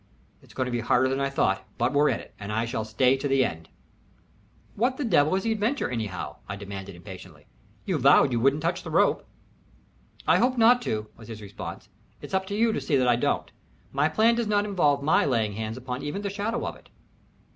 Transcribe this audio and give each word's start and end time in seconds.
It's 0.41 0.55
going 0.55 0.65
to 0.65 0.71
be 0.71 0.79
harder 0.79 1.07
than 1.09 1.19
I 1.19 1.29
thought, 1.29 1.63
but 1.77 1.93
we're 1.93 2.09
in 2.09 2.19
it, 2.19 2.33
and 2.39 2.51
I 2.51 2.65
shall 2.65 2.83
stay 2.83 3.15
to 3.17 3.27
the 3.27 3.45
end." 3.45 3.69
"What 4.73 4.97
the 4.97 5.05
devil 5.05 5.35
is 5.35 5.43
the 5.43 5.51
adventure, 5.51 5.91
anyhow?" 5.91 6.37
I 6.49 6.55
demanded, 6.55 6.95
impatiently. 6.95 7.45
"You 7.85 7.99
vowed 7.99 8.31
you 8.31 8.39
wouldn't 8.39 8.63
touch 8.63 8.81
the 8.81 8.89
rope." 8.89 9.27
"I 10.25 10.39
hope 10.39 10.57
not 10.57 10.81
to," 10.85 11.11
was 11.17 11.27
his 11.27 11.39
response. 11.39 11.87
"It 12.19 12.25
is 12.29 12.33
up 12.33 12.47
to 12.47 12.55
you 12.55 12.73
to 12.73 12.81
see 12.81 12.95
that 12.97 13.07
I 13.07 13.15
don't. 13.15 13.51
My 13.91 14.09
plan 14.09 14.33
does 14.33 14.47
not 14.47 14.65
involve 14.65 15.03
my 15.03 15.23
laying 15.23 15.53
hands 15.53 15.77
upon 15.77 16.01
even 16.01 16.23
the 16.23 16.31
shadow 16.31 16.65
of 16.65 16.75
it." 16.77 16.89